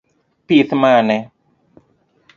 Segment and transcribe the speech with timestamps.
[0.47, 1.17] Pith mane?